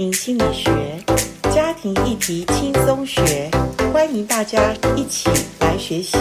[0.00, 0.72] 心理学，
[1.54, 3.50] 家庭议题轻松学，
[3.92, 5.28] 欢迎大家一起
[5.60, 6.16] 来学习。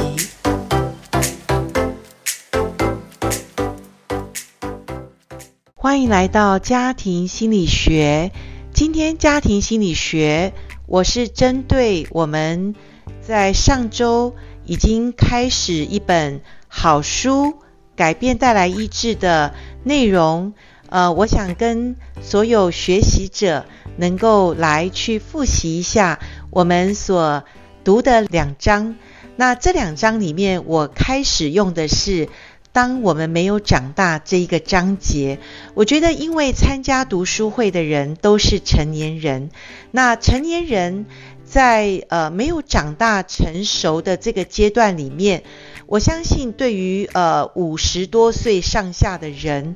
[5.76, 8.34] 欢迎来到家庭心理学。
[8.74, 10.52] 今天家庭心理学，
[10.86, 12.76] 我是针对我们
[13.22, 14.36] 在上周
[14.66, 17.54] 已经开始一本好书，
[17.96, 19.54] 改变带来医治的
[19.86, 20.54] 内容。
[20.90, 23.66] 呃，我想跟所有学习者
[23.98, 27.44] 能够来去复习一下我们所
[27.84, 28.96] 读的两章。
[29.36, 32.28] 那这两章里面，我开始用的是
[32.74, 35.40] “当我们没有长大”这一个章节。
[35.76, 39.52] 我觉得，因为参加读书会的人都是成年人，
[39.92, 41.06] 那成年人
[41.46, 45.44] 在呃没有长大成熟的这个阶段里面，
[45.86, 49.76] 我相信对于呃五十多岁上下的人。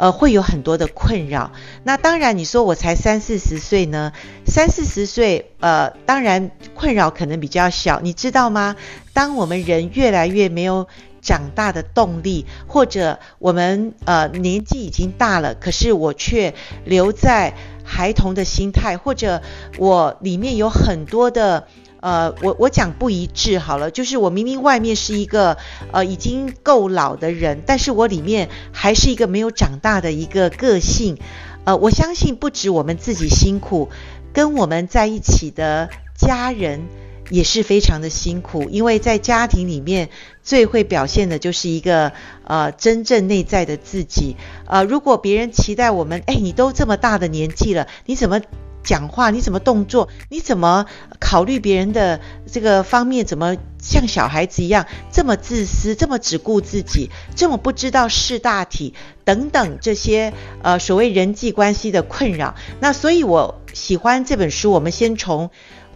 [0.00, 1.52] 呃，会有很多的困扰。
[1.84, 4.12] 那当然，你说我才三四十岁呢，
[4.46, 8.00] 三四十岁，呃，当然困扰可能比较小。
[8.00, 8.76] 你知道吗？
[9.12, 10.88] 当我们人越来越没有
[11.20, 16.54] 长大的动力，或者我们呃年纪已经大了，可是我却
[16.86, 17.52] 留在
[17.84, 19.42] 孩童的心态，或者
[19.76, 21.68] 我里面有很多的。
[22.00, 25.58] 呃，我我讲不一致好了，就是我明明外面是一个
[25.92, 31.18] 呃已经够老的人，但是我里面还是一个没有长大的一个个性。
[31.64, 33.90] 呃，我相信不止我们自己辛苦，
[34.32, 36.88] 跟我们在一起的家人
[37.28, 40.08] 也是非常的辛苦，因为在家庭里面
[40.42, 42.12] 最会表现的就是一个
[42.44, 44.36] 呃真正内在的自己。
[44.66, 48.40] 呃，如果别人期待我们，哎，你都这么大的年纪了，你怎么？
[48.82, 50.08] 讲话你怎么动作？
[50.28, 50.86] 你怎么
[51.18, 53.24] 考虑别人的这个方面？
[53.24, 62.54] 怎么像小孩子一样这么自私，这么只顾自己，这么不知道事大体等等这些呃所谓人际关系的困扰？
[62.80, 64.70] 那所以我喜欢这本书。
[64.70, 65.50] 我们先从。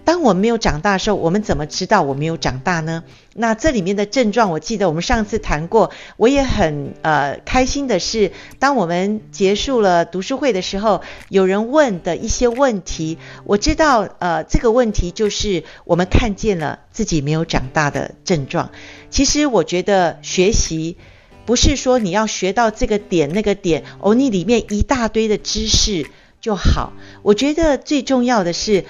[0.05, 3.05] 当我们没有长大的时候，我们怎么知道我没有长大呢？
[3.34, 5.91] 那这里面的症状，我记得我们上次谈过。
[6.19, 18.71] 我也很呃开心的是，当我们结束了读书会的时候，有人问的一些问题，我知道呃这个问题就是我们看见了自己没有长大的症状。
[19.09, 20.98] 其实我觉得学习
[21.47, 26.06] 不是说你要学到这个点那个点哦，你里面一大堆的知识
[26.42, 26.92] 就好。
[27.22, 28.84] 我觉得最重要的是。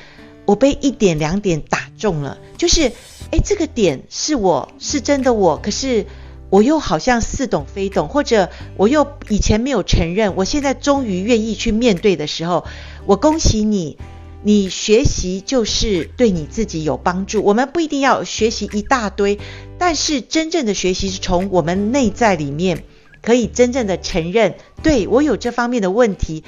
[0.46, 2.92] 我被一点两点打中了，就是，
[3.30, 6.06] 诶，这个点是我是真的我，可是
[6.50, 12.64] 我又好像似懂非懂，或者我又以前没有承认，我现在终于愿意去面对的时候，
[13.06, 13.96] 我恭喜你，
[14.42, 17.42] 你学习就是对你自己有帮助。
[17.42, 19.38] 我们不一定要学习一大堆，
[19.78, 22.84] 但是真正的学习是从我们内在里面
[23.22, 26.44] 可以真正的承认，对，我有这方面的问题。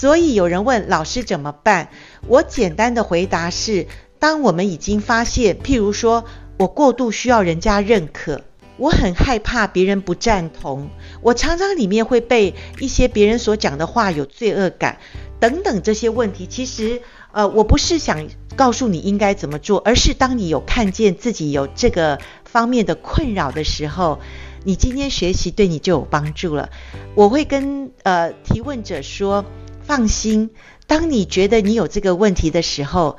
[0.00, 1.90] 所以有人问老师怎么办？
[2.26, 3.86] 我简单的回答是：
[4.18, 6.24] 当我们已经发现，譬如说
[6.56, 8.40] 我过度需要人家认可，
[8.78, 10.88] 我很害怕别人不赞同，
[11.20, 14.96] 我常常里面会被一些别人所讲的话有罪恶感
[15.38, 16.46] 等等这些问题。
[16.46, 24.18] 其实，呃，我不是想告诉你应该怎么做，而是当你有看见自己有这个方面的困扰的时候，
[24.64, 26.70] 你今天学习对你就有帮助了。
[27.14, 29.44] 我会跟呃提问者说。
[29.90, 30.50] 放心，
[30.86, 33.16] 当你觉得你有这个问题的时候，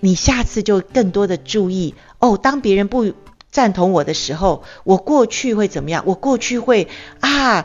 [0.00, 2.36] 你下次就更多的注意哦。
[2.36, 3.14] 当别人不
[3.50, 6.04] 赞同我的时候，我过去会怎么样？
[6.06, 6.88] 我过去会
[7.20, 7.64] 啊，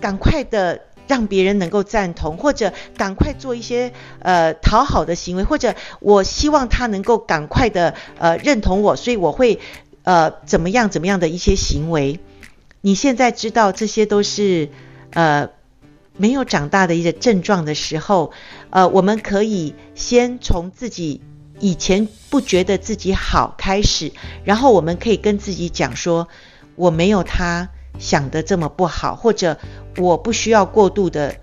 [0.00, 9.60] 赶快的让别人能够赞同，或者赶快做一些呃讨好的行为，或者我希望他能够赶快的呃认同我，所以我会
[10.02, 12.20] 呃怎么样怎么样的一些行为。
[12.80, 14.70] 你现在知道这些都是
[15.10, 15.50] 呃。
[16.18, 18.32] 没有长大的一个症状的时候，
[18.70, 21.20] 呃，我们可以先从自己
[21.60, 24.12] 以前不觉得自己好开始，
[24.44, 26.28] 然后我们可以跟自己讲说，
[26.74, 27.68] 我没有他
[27.98, 29.58] 想的这么不好，或者
[29.98, 31.36] 我不需要过度的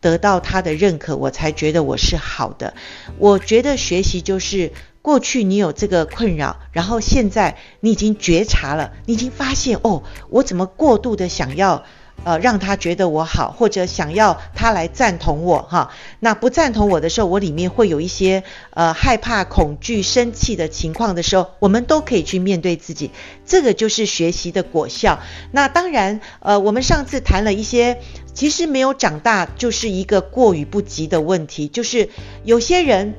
[0.00, 2.74] 得到他的认可，我才觉得我是好的。
[3.18, 11.84] 我觉得学习就是过去你有这个困扰，然后现在你已经觉察了，你已经发现哦，我怎么过度的想要。
[12.24, 15.90] 呃，让他觉得我好，或者想要他来赞同我哈。
[16.20, 23.10] 那不赞同我的时候，我里面会有一些呃害怕、恐惧、生气的情况的时候，我们都可以去面对自己。
[23.44, 25.20] 这个就是学习的果效。
[25.50, 28.00] 那当然，呃，我们上次谈了一些，
[28.34, 32.08] 其实没有长大就是一个过与不及的问题，就是
[32.44, 33.14] 有些人。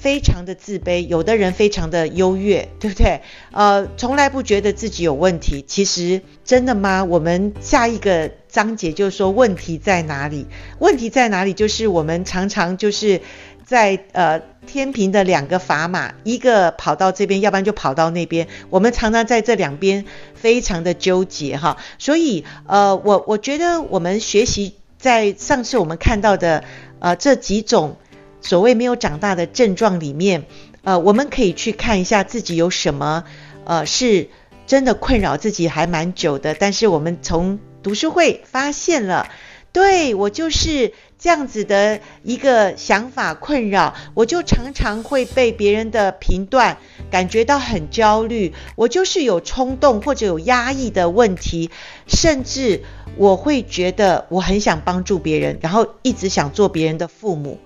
[0.00, 3.20] 非常的自卑，有的人非常的优越， 对不对？
[3.52, 5.62] 呃，从来不觉得自己有问题。
[5.66, 7.04] 其实真的吗？
[7.04, 10.46] 我们下一个章节就是说问题在哪里？
[10.78, 11.52] 问题在哪里？
[11.52, 13.20] 就是我们常常就是
[13.66, 18.48] 在呃天平的两个砝码，一个跑到这边，要不然就跑到那边。
[18.70, 21.76] 我们常常在这两边非常的纠结哈。
[21.98, 26.64] 所以呃，我我觉得我们学习在上次我们看到的
[27.00, 27.96] 呃这几种
[28.40, 30.44] 所谓没有长大的症状里面，
[30.82, 33.24] 呃，我们可以去看一下自己有什么
[33.64, 34.28] 呃是
[34.66, 39.28] 真的困扰自己还蛮久的，但是我们从读书会发现了，
[39.72, 40.92] 对，我就是。
[41.22, 46.78] 这样子的一个想法困扰，我就常常会被别人的评断
[47.10, 48.54] 感觉到很焦虑。
[48.74, 51.70] 我就是有冲动或者有压抑的问题，
[52.06, 52.80] 甚至
[53.18, 57.58] 我会觉得我很想帮助别人，然后一直想做别人的父母。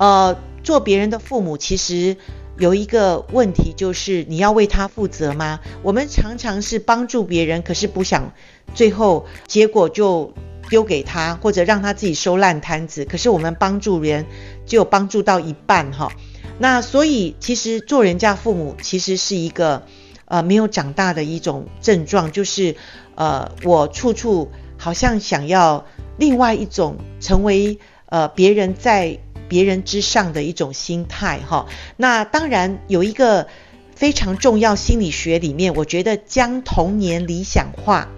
[0.00, 2.16] 呃，做别人的父母其实
[2.58, 5.60] 有一个问题，就是你要为他负责吗？
[5.82, 8.32] 我们常常是帮助别人，可是不想
[8.74, 10.32] 最后结果就。
[10.68, 13.04] 丢给他，或者让他自己收烂摊子。
[13.04, 14.24] 可是我们帮助人，
[14.66, 16.12] 就有帮助到一半哈。
[16.60, 19.82] 那所以其实做人家父母，其实是一个
[20.26, 22.76] 呃没有长大的一种症状，就是
[23.16, 24.48] 呃我处处
[24.78, 25.84] 好像想要
[26.18, 29.18] 另外一种成为呃别人在
[29.50, 31.66] 别人之上的一种心态哈。
[31.98, 33.48] 那当然有一个
[33.94, 38.08] 非常重要心理学里面，我觉得将童年理想化。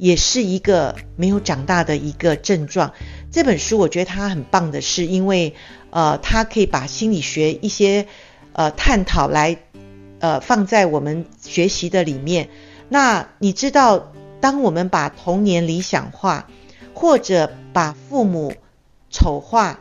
[0.00, 2.92] 也是一个没有长大的一个症状。
[3.32, 5.56] 这本书我觉得它很棒的是，因为
[5.90, 8.06] 呃，它可以把心理学一些
[8.52, 9.58] 呃探讨来
[10.20, 12.48] 呃放在我们学习的里面。
[12.88, 16.48] 那你知道，当我们把童年理想化，
[16.94, 18.54] 或者把父母
[19.10, 19.80] 丑化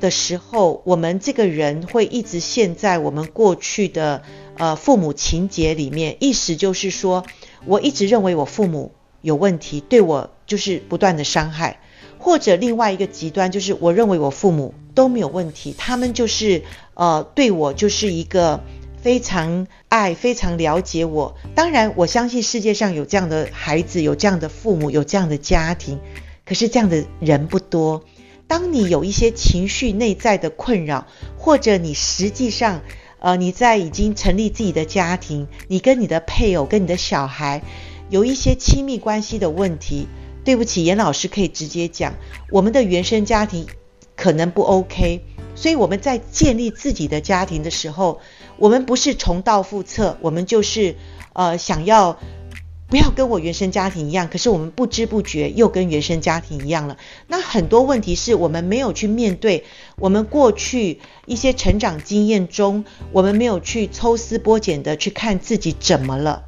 [0.00, 4.22] 的时候，我们这个人会一直陷在我们过去的
[4.56, 6.16] 呃父母情结里面。
[6.20, 7.24] 意思就是说，
[7.66, 8.92] 我一直认为我父母。
[9.24, 11.78] 有问题，对我就是不断的伤害，
[12.18, 16.64] 或者另外一个极端就是我认为我父母都没有问题，他们就是
[16.94, 18.64] 呃对我就是一个
[19.00, 21.36] 非常爱、非常了解我。
[21.54, 26.00] 当然，我相信世界上有这样的孩子，有这样的父母，有这样的家庭，
[26.44, 28.02] 可是这样的人不多。
[28.52, 31.06] 当你有一些情绪内在的困扰，
[31.38, 32.82] 或者你实际上
[33.18, 37.62] 呃你在已经成立自己的家庭，你跟你的配偶、跟你的小孩。
[38.10, 40.06] 有一些亲密关系的问题，
[40.44, 42.12] 对不起，严老师可以直接讲，
[42.50, 43.66] 我们的原生家庭
[44.16, 45.24] 可能不 OK，
[45.54, 48.20] 所以我们在建立自己的家庭的时候，
[48.58, 50.96] 我们不是重蹈覆辙，我们就是
[51.32, 52.18] 呃想要
[52.92, 56.98] 不要跟我原生家庭一样，可是我们不知不觉又跟原生家庭一样了。
[57.26, 59.64] 那很多问题是我们没有去面对，
[59.96, 66.44] 我们过去一些成长经验中，我们没有去抽丝剥茧的去看自己怎么了。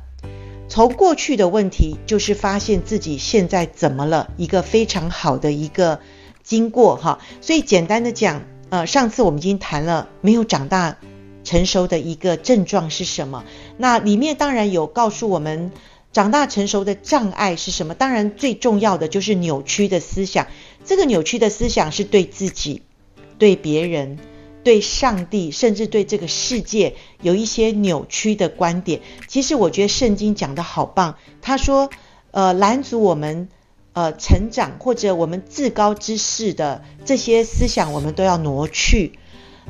[0.68, 6.00] 从过去的问题，就是发现自己现在怎么了，一个非常好的一个
[6.42, 7.20] 经过哈。
[7.40, 10.98] 所以简单的讲，呃，上次我们已经谈了没有长大
[11.42, 13.44] 成熟的一个症状是什么。
[13.78, 15.72] 那里面当然有告诉我们
[16.14, 17.92] 长大成熟的障碍是什么。
[17.92, 20.46] 当然最重要的就是扭曲的思想，
[20.86, 22.80] 这个扭曲的思想是对自己、
[23.38, 24.18] 对别人。
[24.62, 29.02] 对上帝，甚至对这个世界有一些扭曲的观点。
[29.28, 31.18] 其实我觉得圣经讲得好棒。
[31.42, 31.90] 他说，
[32.30, 33.50] 呃，拦阻我们
[33.92, 39.18] 呃成长或者我们至高之事的这些思想，我们都要挪去。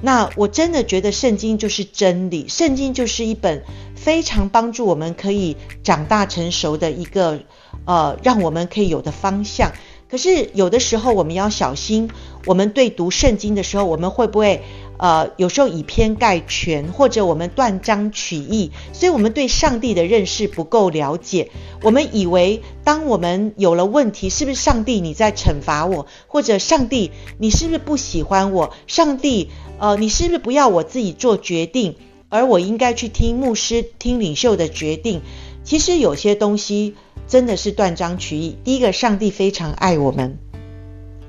[0.00, 3.64] 那我真的觉得圣经就是真理，圣经就是一本
[4.04, 7.40] 非常帮助我们可以长大成熟的一个
[7.86, 9.72] 呃，让我们可以有的方向。
[10.10, 12.10] 可是有的时候我们要小心，
[12.44, 14.62] 我们对读圣经的时候，我们会不会？
[14.96, 21.50] 呃，有时候以偏概全，或者我们断章取义，所以我们对上帝的认识不够了解。
[21.82, 26.06] 我们以为，当我们有了问题，是不是上帝你在惩罚我？
[26.28, 28.72] 或者上帝你是不是不喜欢我？
[28.86, 31.96] 上帝，呃，你是不是不要我自己做决定，
[32.34, 35.22] 而我应该去听牧师、听领袖的决定？
[35.62, 36.96] 其实有些东西
[37.28, 38.56] 真的是断章取义。
[38.64, 40.36] 第一个，上帝非常爱我们，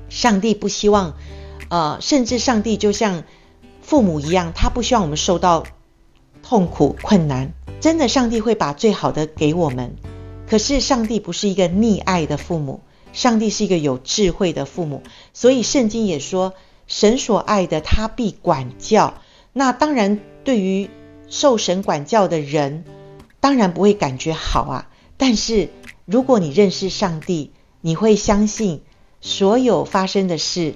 [0.08, 1.14] 上帝不希望，
[1.68, 3.22] 呃，甚至上帝就像。
[3.82, 5.64] 父母一样，他不希望我们受到
[6.42, 7.52] 痛苦、困难。
[7.80, 9.94] 真的，上帝会把最好的给我们。
[10.48, 12.80] 可是，上帝不是一个溺爱的父母，
[13.12, 15.04] 上帝是一个有智慧的父母。
[15.32, 16.54] 所以，圣经也说，
[16.88, 19.14] 神所爱的，他必管教。
[19.52, 20.90] 那当然，对于
[21.28, 22.84] 受神管教的人，
[23.40, 24.88] 当然不会感觉好啊。
[25.16, 25.70] 但是，
[26.04, 28.82] 如果你认识上帝，你会相信
[29.20, 30.74] 所有发生的事。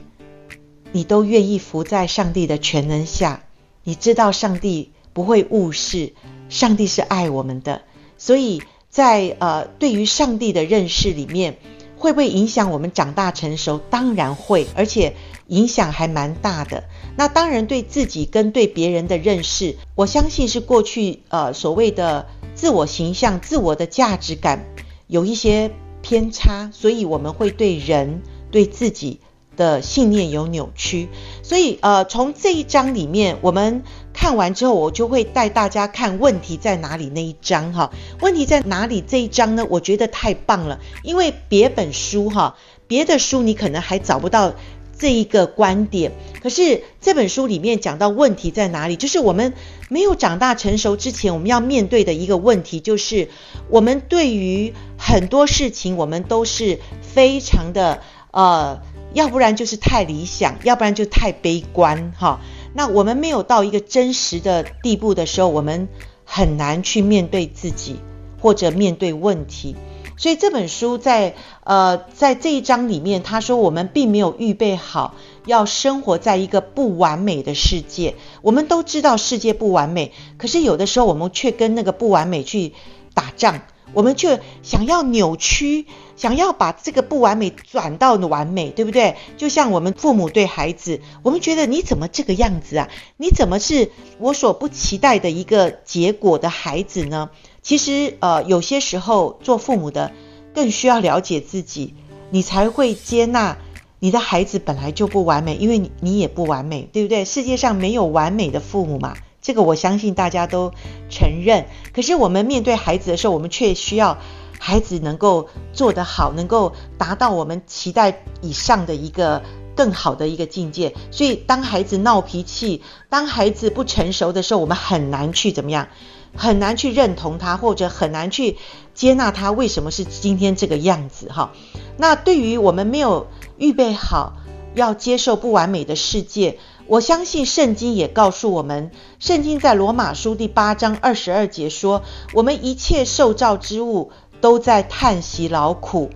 [0.93, 3.45] 你都愿意服在上帝的全能下，
[3.85, 6.15] 你知道上帝不会误事，
[6.49, 7.83] 上帝是爱我们的，
[8.19, 11.59] 所以在呃对于上帝的认识里面，
[12.01, 13.79] 会不会影响我们长大成熟？
[13.91, 15.15] 当然会，而且
[15.49, 16.85] 影响还蛮大的。
[17.17, 24.65] 那当然对自己跟对别人的认识，我相信是过去呃所谓的自我形象、自我的价值感
[25.09, 29.21] 有一些偏差，所以我们会对人、对自己
[29.57, 31.11] 的信念有扭曲。
[31.43, 33.83] 所以呃，从这一章里面我们
[34.21, 37.91] 看完之后，我就会带大家看问题在哪里那一章哈。
[38.21, 39.67] 问题在哪里这一章呢？
[39.71, 42.55] 我觉得太棒了，因为别本书哈，
[42.87, 44.53] 别的书你可能还找不到。
[44.99, 46.13] 这一个观点，
[46.43, 48.97] 可是这本书里面讲到问题在哪里？
[48.97, 49.55] 就是我们
[49.89, 53.31] 没有长大成熟之前，我们要面对的一个问题，就是
[53.71, 58.83] 我们对于很多事情，我们都是非常的呃，
[59.15, 62.39] 要不然就是太理想，要不然就太悲观哈。
[62.73, 65.89] 那我们没有到一个真实的地步的时候，我们
[66.25, 67.97] 很难去面对自己
[68.41, 69.77] 或者面对问题。
[70.17, 71.35] 所以这本书在
[71.65, 75.15] 呃在这一章里面，他说我们并没有预备好
[75.47, 78.17] 要生活在一个不完美的世界。
[78.43, 82.75] 我们都知道世界不完美，可是有的时候我们却跟那个不完美去
[83.15, 89.17] 打仗，我们却想要扭曲，想要把这个不完美转到完美，对不对？
[89.37, 92.89] 就像我们父母对孩子，我们觉得你怎么这个样子啊？
[93.17, 97.31] 你怎么是我所不期待的一个结果的孩子呢？
[97.63, 100.13] 其实，呃，有些时候做父母的
[100.55, 101.95] 更需要了解自己，
[102.31, 103.59] 你才会接纳
[103.99, 107.25] 你的孩子本来就不完美，因为你你也不完美，对不对？
[107.25, 110.73] 世界上没有完美的父母嘛，这个我相信大家都
[111.09, 111.67] 承认。
[111.93, 114.19] 可是我们面对孩子的时候，我们却需要
[114.59, 119.43] 孩子能够做得好，能够达到我们期待以上的一个
[119.75, 120.95] 更好的一个境界。
[121.11, 125.89] 所以，当孩子闹脾气，当孩子不成熟的时候，我们很难去怎么样？
[126.37, 128.57] 很难去认同他，或者很难去
[128.95, 131.51] 接纳他为什么是今天这个样子哈。
[131.97, 133.27] 那对于我们没有
[133.59, 134.35] 预备好
[134.77, 136.59] 要接受不完美的世界，
[136.91, 142.03] 我相信圣经也告诉我们，圣经在罗马书第八章二十二节说，
[142.35, 146.11] 我们一切受造之物都在叹息劳苦，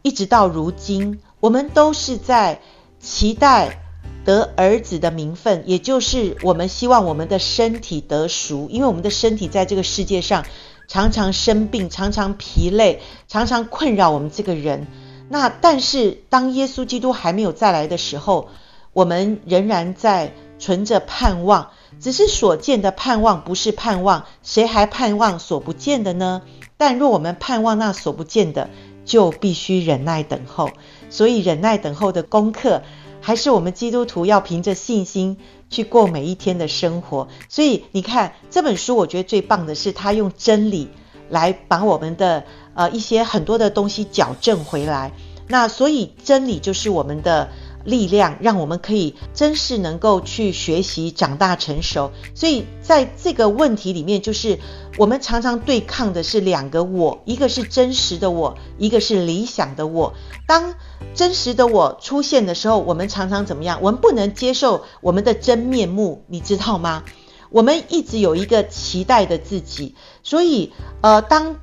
[0.00, 2.60] 一直到如今，我们都是在
[3.00, 3.80] 期待。
[4.24, 10.46] 得儿子的名分，也就是我们希望我们的身体得赎，因为我们的身体在这个世界上
[10.86, 14.86] 常常生病，常常疲累，常常困扰我们这个人。
[15.28, 18.46] 那但是当耶稣基督还没有再来的时候，
[18.92, 26.42] 我们仍然在存着盼望，只是所见的盼望不是盼望，谁还盼望所不见的呢？
[26.76, 28.68] 但若我们盼望那所不见的，
[29.04, 30.70] 就必须忍耐等候。
[31.10, 32.82] 所以忍耐等候的功课。
[33.24, 35.36] 还是我们基督徒要凭着信心
[35.70, 37.28] 去过每一天的生活。
[37.48, 40.88] 所以你看这本书，我觉得最棒的是他用真理
[41.30, 42.42] 来把我们的
[42.74, 45.12] 呃一些很多的东西矫正回来。
[45.46, 47.48] 那所以真理就是我们的。
[47.84, 54.58] 力量让我们可以真是能够去学习长大成熟，所以在这个问题里面，就是
[54.98, 60.14] 我们常常对抗的是两个我，一个是真实的我，一个是理想的我。
[60.46, 60.74] 当
[61.14, 63.78] 真实的我出现的时候，我们常常怎么样？
[63.82, 67.04] 我们不能接受我们的真面目，你知道吗？
[67.50, 71.56] 我们一直有一个期待的自己，所以呃，当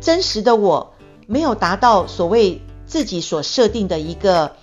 [0.00, 0.94] 真实的我
[1.26, 4.56] 没有达到所谓自己所设定的一个。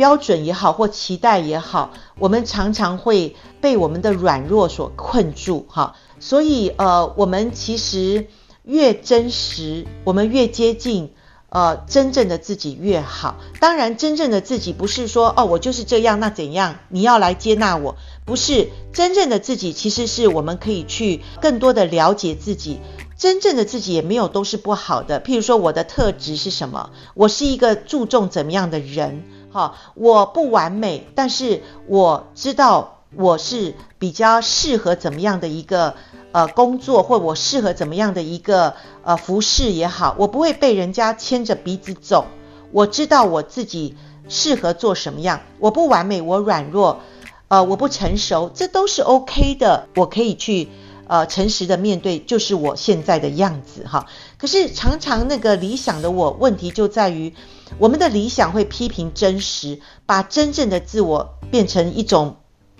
[0.00, 5.94] 标准也好，或期待也好，我们常常会被我们的软弱所困住，哈。
[6.18, 8.28] 所以，呃，我们其实
[8.62, 11.12] 越真实，我们越接近
[11.50, 13.36] 呃真正的自己越好。
[13.60, 16.76] 当然，真正的自己不是说哦，我就是这样，那怎样？
[16.88, 19.74] 你要来接纳我，不是真正的自己。
[19.74, 22.80] 其实是我们可以去更多的了解自己。
[23.18, 25.20] 真正的自己也没有都是不好的。
[25.20, 26.88] 譬如说，我的特质是什么？
[27.12, 29.24] 我是一个注重怎么样的人？
[29.52, 35.94] 好，我不完美，但是我知道我是比较适合怎么样的一个
[36.30, 42.26] 呃工作，或我适合怎么样的一个呃服饰也好，我不会被人家牵着鼻子走。
[42.70, 43.96] 我知道我自己
[44.28, 47.00] 适合做什么样，我不完美，我软弱，
[47.48, 50.68] 呃，我不成熟，这都是 OK 的，我可以去。
[51.10, 54.06] 呃，诚实的面对就是我现在的样子哈。
[54.40, 57.34] 可是常常那个理想的我，问题就在于
[57.78, 62.36] 我们的理想会批评真实，把真正的自我变成一种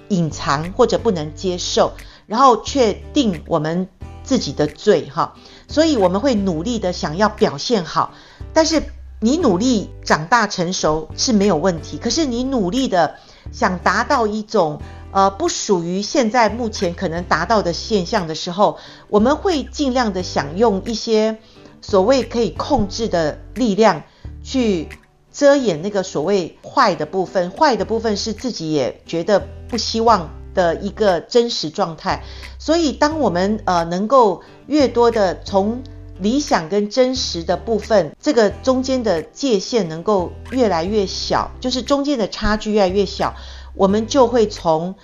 [0.09, 1.93] 隐藏或者不能接受，
[2.27, 3.89] 然后却定我们
[4.25, 5.35] 自己的罪哈。
[5.69, 8.15] 所以我们会努力的想要表现好，
[8.55, 8.83] 但是
[9.21, 13.17] 你努力长大成熟是没有问题，可是你努力的
[13.53, 14.81] 想达到一种。
[15.13, 21.39] 呃，不属于现在目前可能达到的现象的时候，我们会尽量的想用一些
[21.81, 24.03] 所谓可以控制的力量
[24.43, 24.89] 去
[25.33, 32.23] 遮掩那个所谓坏的部分，坏的部分是自己也觉得不希望的一个真实状态。
[32.59, 35.83] 所以，当我们呃能够越多的从
[36.19, 43.35] 理想跟真实的部分，这个中间的界限能够越来越小，就是中间的差距越来越小，
[43.75, 44.95] 我们就会从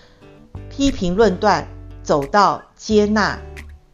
[0.70, 1.68] 批评论断
[2.02, 3.38] 走到接纳，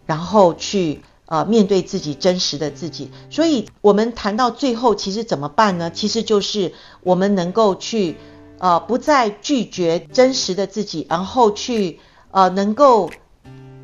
[0.06, 1.02] 然后去。
[1.26, 5.90] 呃，面对自己真实的自己，所以我们谈到最后，其实怎么办呢？
[5.90, 8.18] 其实就是我们能够去，
[8.58, 12.00] 呃，不再拒绝真实的自己，然后去，
[12.32, 13.10] 呃，能够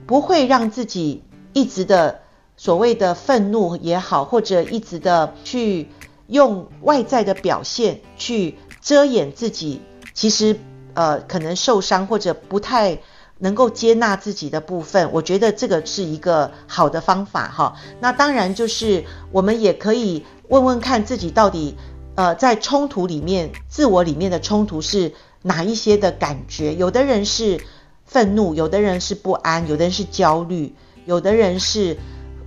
[0.07, 1.23] 不会让自己
[1.54, 2.21] 一直的
[2.59, 5.88] 所谓的愤怒也好，或者一直的去
[6.26, 9.80] 用外在的表现去遮掩自己，
[10.12, 10.61] 其实
[10.95, 12.99] 呃，可能受伤或者不太。
[13.40, 17.76] 能够接纳自己的部分，我觉得这个是一个好的方法哈。
[18.00, 21.76] 那当然就是我们也可以问问看自己到底，
[22.16, 26.75] 呃，在冲突里面，自我里面的冲突是哪一些的感觉？
[26.75, 27.61] 有的人是
[28.04, 31.97] 愤怒，有的人是不安，有的人是焦虑，有的人是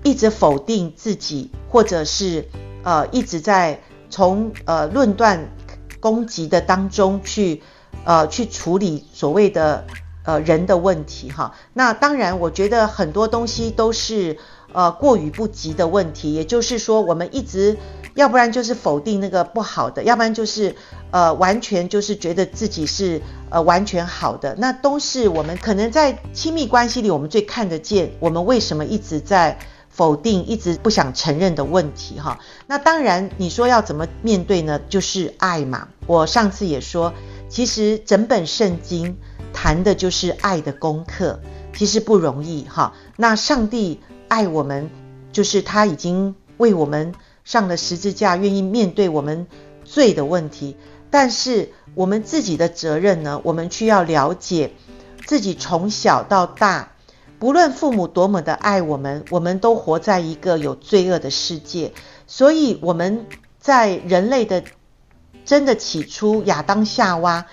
[0.03, 2.49] 一直否定自己，或者是
[2.83, 3.79] 呃一直在
[4.09, 5.49] 从呃论断
[6.01, 7.63] 攻击的当中去
[8.05, 9.85] 呃去处理所谓的。
[10.23, 14.37] 呃，人的问题哈，那当然，我觉得很多东西都是
[14.71, 16.31] 呃过与不及的问题。
[16.31, 17.75] 也就是说，我们一直
[18.13, 20.75] 要不然就是否定那个不好的，要不然就是
[21.09, 23.19] 呃完全就是觉得自己是
[23.49, 29.57] 呃完全好的，那都是我们可能在亲密关系里我们最看得见，我们为什么一直在
[29.89, 32.39] 否定，一直不想承认的问题哈。
[32.67, 34.79] 那当然，你说要怎么面对呢？
[34.87, 35.87] 就是爱嘛。
[36.05, 37.11] 我上次也说，
[37.51, 39.17] 其实整本圣经。
[39.53, 41.41] 谈的就是爱的功课，
[41.75, 42.93] 其实不容易哈。
[43.17, 44.89] 那上帝爱我们，
[45.33, 49.45] 就是他已经为我们上了十字架，愿意面对我们
[49.83, 50.77] 罪的问题。
[51.09, 53.41] 但是我们自己的责任呢？
[53.43, 54.71] 我们需要了解
[55.27, 56.93] 自己从小到大，
[57.37, 61.91] 不论父母多么的爱我们，我们都活在一个有罪恶的世界。
[62.25, 63.27] 所以我们
[63.59, 64.63] 在人类的
[65.51, 67.45] 真的起初，亚当夏娃。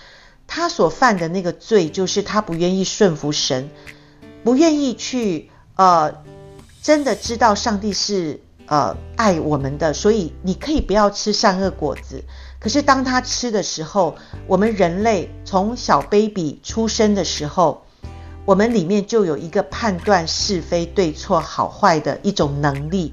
[0.46, 3.70] 他所犯的那个罪，就是他不愿意顺服神，
[4.44, 6.22] 不愿意去呃，
[6.80, 12.22] 真的知道上帝是呃爱我们的，所以你可以不要吃善恶果子。
[12.60, 17.82] 可是当他吃的时候，我们人类从小 baby 出生的时候，
[18.44, 23.12] 我们里面就有一个判断是非对错好坏的一种能力。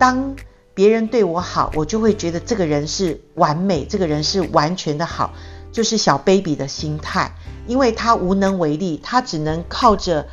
[0.00, 0.34] 当
[0.76, 5.32] 别人对我好，我就会觉得这个人是完美，这个人是完全的好。
[5.72, 7.34] 就是小 baby 的心态，
[7.66, 10.28] 因为他无能为力，他只能靠着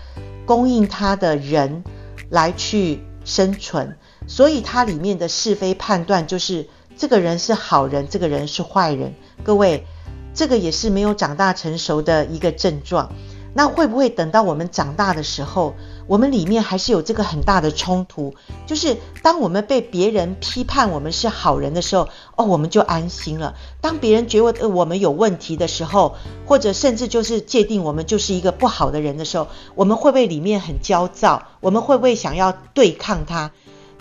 [0.45, 1.85] 供应他的人
[2.29, 3.95] 来去生存，
[4.27, 9.13] 所以他里面的是非判断就是这个人是好人，这个人是坏人。
[9.45, 9.87] 各位，
[10.33, 13.13] 这个也是没有长大成熟的一个症状。
[13.53, 15.75] 那会不会等到我们长大的时候，
[16.07, 18.33] 我们里面还是有这个很大的冲突，
[18.65, 26.15] 就是当我们被别人批判我们是好人的时候，哦，我们就安心了；当别人觉得我们有问题的时候，
[26.47, 31.43] 或者甚至就是界定我们就是一个不好的人的时候，我们会不会里面很焦躁？
[31.59, 33.51] 我们会不会想要对抗他？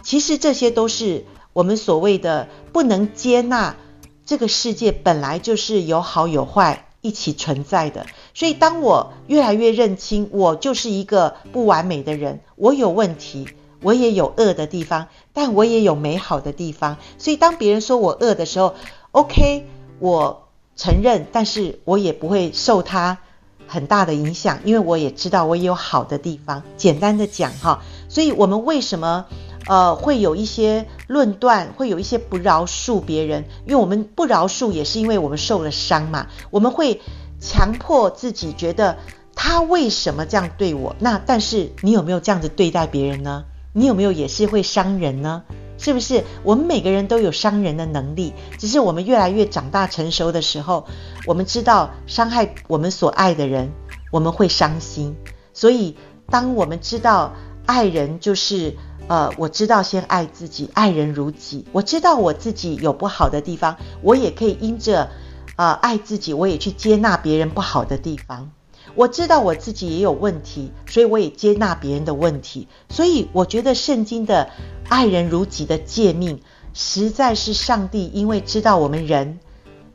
[0.02, 3.76] 其实这些都是我们所谓的不能接纳
[4.24, 6.88] 这个世界本来就是有好有坏。
[7.02, 13.48] 一起存在的，所以当我越来越认清，我就是一个不完美的人，我有问题，
[13.82, 16.96] 我也有恶的地方，但我也有美好的地方。
[17.18, 18.76] 所以当别人说我恶的时候
[19.10, 19.66] ，OK，
[19.98, 23.18] 我承认，但是我也不会受他
[23.66, 26.62] 很大的影响，因为我也知道我也有好的地方。
[26.76, 29.26] 简单的讲哈，所以我们为什么？
[29.68, 36.26] 呃，会有一些论断，会有一些不饶恕别人，因为我们不饶恕，也是因为我们受了伤嘛。
[36.50, 37.00] 我们会
[37.40, 38.98] 强迫自己觉得
[39.36, 40.96] 他为什么这样对我？
[40.98, 43.44] 那但是你有没有这样子对待别人呢？
[43.72, 45.44] 你有没有也是会伤人呢？
[45.78, 46.24] 是不是？
[46.42, 50.86] 我们每个人都有伤人的能力，只是我们越来越长大成熟的时候，
[51.24, 53.70] 我们知道伤害我们所爱的人，
[54.10, 55.14] 我们会伤心。
[55.54, 55.96] 所以
[56.28, 57.32] 当我们知道
[57.64, 58.76] 爱人就是。
[59.08, 61.66] 呃，我知道先爱自己，爱人如己。
[61.72, 65.10] 我知道我自己有不好的地方，我也可以因着
[65.56, 68.50] 呃爱自己，我也去接纳别人不好的地方。
[68.94, 72.68] 我知道我自己也有问题，所以我也接纳别人的问题。
[72.88, 74.50] 所以我觉得圣经的
[74.88, 76.40] 爱人如己的诫命，
[76.74, 79.40] 实在是上帝因为知道我们人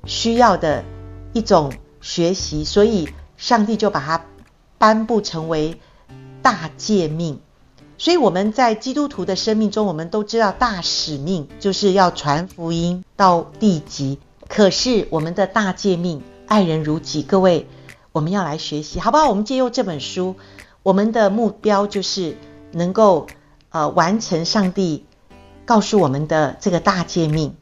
[0.05, 0.83] 需要的
[1.33, 4.25] 一种学习，所以上帝就把它
[4.77, 5.79] 颁布成为
[6.41, 7.39] 大诫命。
[7.97, 14.19] 所以我们在基督徒的生命中，我们都知道大使命就是要传福音到地极。
[14.47, 17.67] 可是我们的大诫命，爱人如己，各位，
[18.11, 19.27] 我们要来学习，好不好？
[19.27, 20.35] 我们借用这本书，
[20.83, 22.37] 我们的目标就是
[22.71, 23.27] 能够
[23.71, 25.05] 呃完成上帝
[25.65, 27.55] 告诉我们的这个大诫命，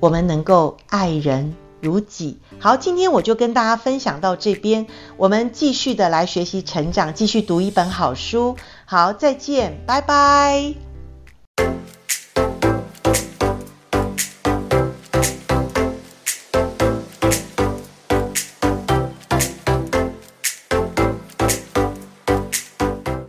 [0.00, 2.38] 我们能够爱人如己。
[2.58, 4.86] 好，今天我就跟大家分享到这边，
[5.16, 8.56] 我们继续的来学习成长，继续读一本好书。
[8.90, 10.87] 好，再见，拜拜。